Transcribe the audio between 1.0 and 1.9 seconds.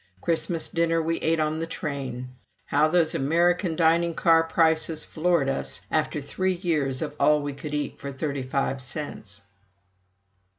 ate on the